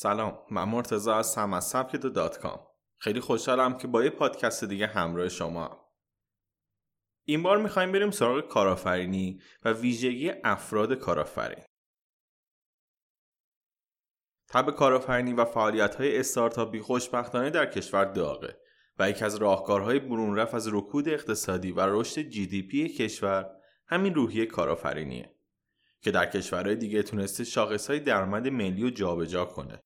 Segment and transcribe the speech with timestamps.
[0.00, 2.66] سلام من مرتضی هستم از سبکت dot com.
[2.98, 5.92] خیلی خوشحالم که با یه پادکست دیگه همراه شما.
[7.24, 11.64] این بار می‌خوایم بریم سراغ کارآفرینی و ویژگی افراد کارآفرین.
[14.48, 18.60] تب کارآفرینی و فعالیت های استارتاپی خوشبختانه در کشور داغه
[18.98, 23.50] و یکی از راهکارهای برون رفت از رکود اقتصادی و رشد GDP کشور
[23.86, 25.34] همین روحیه کارآفرینیه
[26.00, 29.82] که در کشورهای دیگه تونسته شاخصهای درآمد ملی رو جابجا کنه.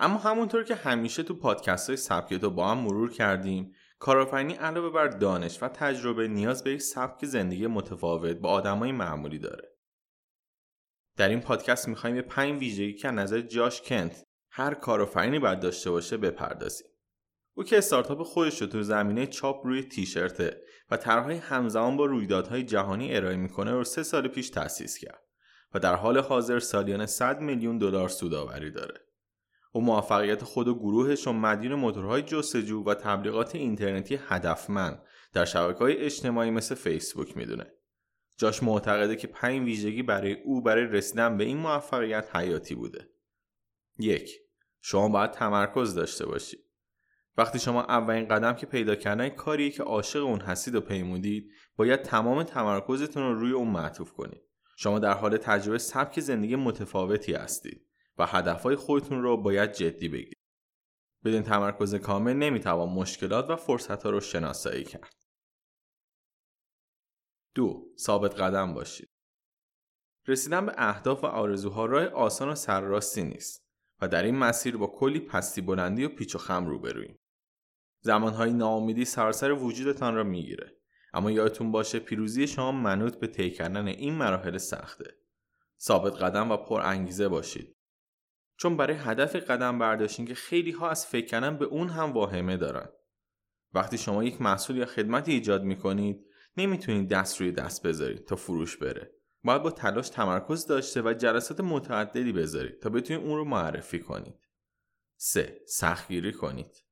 [0.00, 4.90] اما همونطور که همیشه تو پادکست های سبکت رو با هم مرور کردیم کارآفرینی علاوه
[4.90, 9.68] بر دانش و تجربه نیاز به یک سبک زندگی متفاوت با آدمای معمولی داره
[11.16, 15.90] در این پادکست می‌خوایم به پنج ویژگی که نظر جاش کنت هر کارآفرینی باید داشته
[15.90, 16.88] باشه بپردازیم
[17.54, 22.62] او که استارتاپ خودش رو تو زمینه چاپ روی تیشرته و طرحهای همزمان با رویدادهای
[22.62, 25.22] جهانی ارائه می‌کنه رو سه سال پیش تأسیس کرد
[25.74, 29.07] و در حال حاضر سالیانه 100 میلیون دلار سودآوری داره.
[29.72, 35.02] او موفقیت خود و گروهش رو مدیون موتورهای جستجو و تبلیغات اینترنتی هدفمند
[35.32, 37.66] در شبکه های اجتماعی مثل فیسبوک می‌دونه.
[38.36, 43.08] جاش معتقده که پنج ویژگی برای او برای رسیدن به این موفقیت حیاتی بوده.
[43.98, 44.30] یک
[44.80, 46.68] شما باید تمرکز داشته باشید.
[47.38, 52.02] وقتی شما اولین قدم که پیدا کردن کاریه که عاشق اون هستید و پیمودید باید
[52.02, 54.42] تمام تمرکزتون رو روی اون معطوف کنید
[54.76, 57.87] شما در حال تجربه سبک زندگی متفاوتی هستید
[58.18, 60.38] و هدفهای خودتون رو باید جدی بگیرید.
[61.24, 65.14] بدون تمرکز کامل نمی‌توان مشکلات و فرصتها رو شناسایی کرد.
[67.54, 69.08] دو ثابت قدم باشید.
[70.26, 73.68] رسیدن به اهداف و آرزوها راه آسان و سرراستی نیست
[74.00, 77.18] و در این مسیر با کلی پستی بلندی و پیچ و خم روبرویم
[78.00, 80.78] زمانهای ناامیدی سراسر وجودتان را می‌گیره
[81.12, 85.18] اما یادتون باشه پیروزی شما منوط به طی کردن این مراحل سخته.
[85.80, 87.77] ثابت قدم و پر انگیزه باشید.
[88.58, 92.56] چون برای هدف قدم برداشتین که خیلی ها از فکر کردن به اون هم واهمه
[92.56, 92.88] دارن.
[93.74, 96.26] وقتی شما یک محصول یا خدمتی ایجاد می‌کنید
[96.56, 99.12] نمی‌تونید دست روی دست بذارید تا فروش بره.
[99.44, 104.48] باید با تلاش تمرکز داشته و جلسات متعددی بذارید تا بتونید اون رو معرفی کنید.
[105.16, 105.60] 3.
[105.66, 106.84] سختگیری کنید.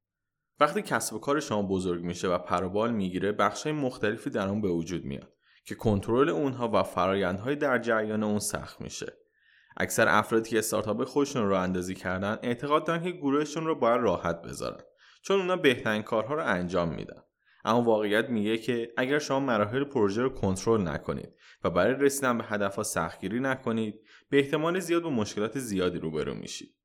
[0.60, 4.69] وقتی کسب و کار شما بزرگ میشه و پروبال می‌گیره بخشای مختلفی در اون به
[4.69, 5.33] وجود میاد
[5.65, 9.26] که کنترل اونها و فرایندهای در جریان اون سخت میشه.
[9.77, 14.43] اکثر افرادی که استارتاپ خودشون رو اندازی کردن اعتقاد دارن که گروهشون رو باید راحت
[14.43, 14.81] بذارن
[15.23, 17.23] چون اونا بهترین کارها رو انجام میدن.
[17.65, 21.29] اما واقعیت میگه که اگر شما مراحل پروژه رو کنترل نکنید
[21.65, 24.01] و برای رسیدن به هدفها سختگیری نکنید
[24.31, 26.77] به احتمال زیاد با مشکلات زیادی روبرو میشید.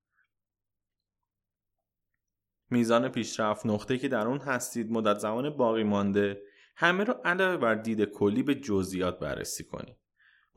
[2.69, 6.41] میزان پیشرفت نقطه که در اون هستید مدت زمان باقی مانده
[6.75, 10.00] همه رو علاوه بر دید کلی به جزئیات بررسی کنید.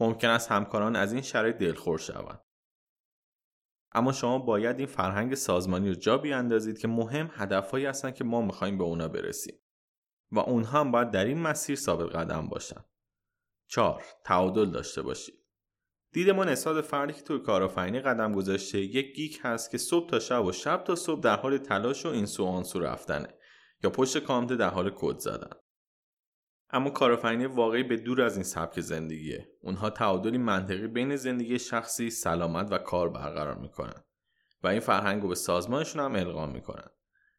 [0.00, 2.40] ممکن است همکاران از این شرایط دلخور شوند.
[3.92, 8.42] اما شما باید این فرهنگ سازمانی رو جا بیاندازید که مهم هدفهایی هستن که ما
[8.42, 9.54] می‌خوایم به اونا برسیم.
[10.32, 12.84] و اونها هم باید در این مسیر ثابت قدم باشن.
[13.68, 14.04] 4.
[14.24, 15.34] تعادل داشته باشید.
[16.12, 20.18] دید ما نسبت فردی که توی کارآفرینی قدم گذاشته یک گیک هست که صبح تا
[20.18, 23.28] شب و شب تا صبح در حال تلاش و این سو آن سو رفتنه.
[23.84, 25.56] یا پشت کامپیوتر در حال کد زدن.
[26.74, 29.48] اما کارآفرینی واقعی به دور از این سبک زندگیه.
[29.62, 34.04] اونها تعادلی منطقی بین زندگی شخصی سلامت و کار برقرار می‌کنن.
[34.62, 36.90] و این فرهنگ رو به سازمانشون هم القا می‌کنن.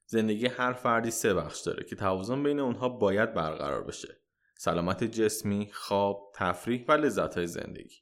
[0.06, 4.22] زندگی هر فردی سه بخش داره که توازن بین اونها باید برقرار بشه.
[4.58, 7.96] سلامت جسمی، خواب، تفریح و لذت های زندگی.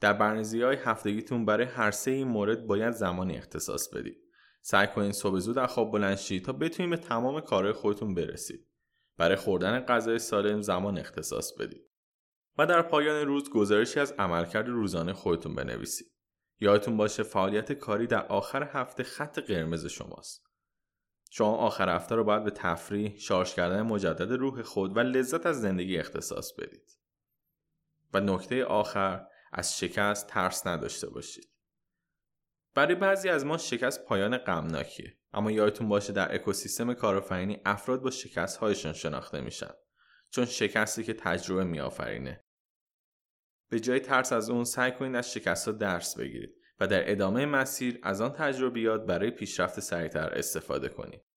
[0.00, 4.18] در برنامه‌ریزی های هفتگیتون برای هر سه این مورد باید زمانی اختصاص بدید.
[4.62, 8.68] سعی کنید صبح زود از خواب بلند شید تا بتونید به تمام کارهای خودتون برسید.
[9.18, 11.90] برای خوردن غذای سالم زمان اختصاص بدید.
[12.58, 16.12] و در پایان روز گزارشی از عملکرد روزانه خودتون بنویسید.
[16.60, 20.46] یادتون باشه فعالیت کاری در آخر هفته خط قرمز شماست.
[21.30, 25.60] شما آخر هفته رو باید به تفریح، شارژ کردن مجدد روح خود و لذت از
[25.60, 26.98] زندگی اختصاص بدید.
[28.14, 31.57] و نکته آخر از شکست ترس نداشته باشید.
[32.74, 35.18] برای بعضی از ما شکست پایان غمناکیه.
[35.32, 39.70] اما یادتون باشه در اکوسیستم کارآفرینی افراد با شکست هایشان شناخته میشن.
[40.30, 42.44] چون شکستی که تجربه میآفرینه.
[43.70, 47.46] به جای ترس از اون سعی کنید از شکست ها درس بگیرید و در ادامه
[47.46, 51.27] مسیر از آن تجربیات برای پیشرفت سریعتر استفاده کنید.